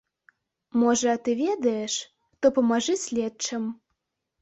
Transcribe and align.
Можа, 0.83 1.13
ты 1.27 1.35
ведаеш, 1.43 1.93
то 2.41 2.53
памажы 2.59 2.95
следчым. 3.07 3.63